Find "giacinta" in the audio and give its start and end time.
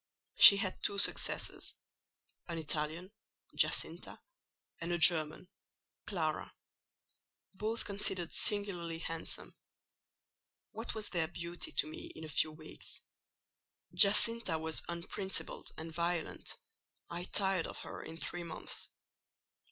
3.55-4.19, 13.93-14.57